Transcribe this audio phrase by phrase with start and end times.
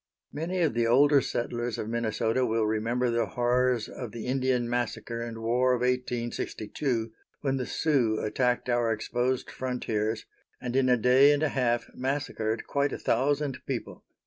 [0.33, 5.21] Many of the older settlers of Minnesota will remember the horrors of the Indian massacre
[5.21, 10.25] and war of 1862, when the Sioux attacked our exposed frontiers,
[10.59, 14.03] and in a day and a half massacred quite a thousand people.